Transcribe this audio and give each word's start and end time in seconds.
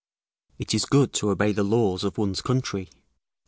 ["It 0.57 0.73
is 0.73 0.85
good 0.85 1.13
to 1.13 1.29
obey 1.29 1.51
the 1.51 1.61
laws 1.63 2.03
of 2.03 2.17
one's 2.17 2.41
country." 2.41 2.89